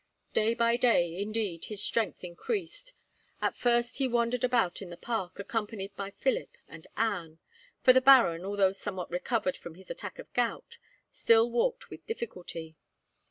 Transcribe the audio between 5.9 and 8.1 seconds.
by Philip and Anne, for the